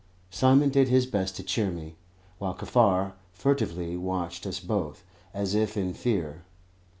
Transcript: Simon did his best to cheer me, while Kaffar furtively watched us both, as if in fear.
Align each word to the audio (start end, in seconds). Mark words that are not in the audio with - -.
Simon 0.31 0.69
did 0.71 0.87
his 0.87 1.05
best 1.05 1.35
to 1.35 1.43
cheer 1.43 1.69
me, 1.69 1.93
while 2.39 2.55
Kaffar 2.55 3.13
furtively 3.33 3.95
watched 3.95 4.47
us 4.47 4.59
both, 4.59 5.03
as 5.31 5.53
if 5.53 5.77
in 5.77 5.93
fear. 5.93 6.41